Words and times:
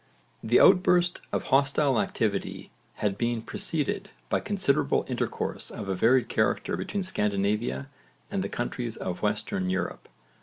This 0.41 0.59
outburst 0.59 1.21
of 1.31 1.43
hostile 1.43 2.01
activity 2.01 2.71
had 2.95 3.19
been 3.19 3.43
preceded 3.43 4.09
by 4.29 4.39
considerable 4.39 5.05
intercourse 5.07 5.69
of 5.69 5.87
a 5.89 5.93
varied 5.93 6.27
character 6.27 6.75
between 6.75 7.03
Scandinavia 7.03 7.87
and 8.31 8.43
the 8.43 8.49
countries 8.49 8.97
of 8.97 9.21
Western 9.21 9.69
Europe. 9.69 10.07